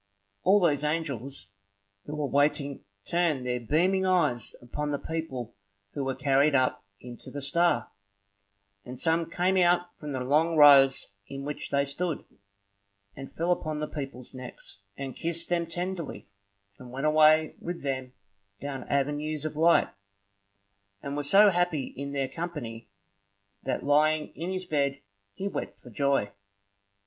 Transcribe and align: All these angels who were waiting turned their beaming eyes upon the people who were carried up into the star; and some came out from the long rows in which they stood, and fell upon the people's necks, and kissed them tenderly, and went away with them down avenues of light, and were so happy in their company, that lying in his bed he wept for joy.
All 0.41 0.59
these 0.59 0.83
angels 0.83 1.51
who 2.07 2.15
were 2.15 2.25
waiting 2.25 2.83
turned 3.05 3.45
their 3.45 3.59
beaming 3.59 4.03
eyes 4.03 4.55
upon 4.59 4.89
the 4.89 4.97
people 4.97 5.53
who 5.91 6.03
were 6.03 6.15
carried 6.15 6.55
up 6.55 6.83
into 6.99 7.29
the 7.29 7.39
star; 7.39 7.87
and 8.83 8.99
some 8.99 9.29
came 9.29 9.57
out 9.57 9.95
from 9.99 10.11
the 10.13 10.19
long 10.21 10.55
rows 10.57 11.09
in 11.27 11.43
which 11.45 11.69
they 11.69 11.85
stood, 11.85 12.25
and 13.15 13.31
fell 13.35 13.51
upon 13.51 13.79
the 13.79 13.85
people's 13.87 14.33
necks, 14.33 14.81
and 14.97 15.15
kissed 15.15 15.49
them 15.49 15.67
tenderly, 15.67 16.27
and 16.79 16.91
went 16.91 17.05
away 17.05 17.53
with 17.59 17.83
them 17.83 18.13
down 18.59 18.85
avenues 18.85 19.45
of 19.45 19.55
light, 19.55 19.89
and 21.03 21.15
were 21.15 21.21
so 21.21 21.51
happy 21.51 21.85
in 21.95 22.11
their 22.11 22.27
company, 22.27 22.89
that 23.61 23.83
lying 23.83 24.29
in 24.33 24.49
his 24.49 24.65
bed 24.65 24.99
he 25.35 25.47
wept 25.47 25.79
for 25.79 25.91
joy. 25.91 26.31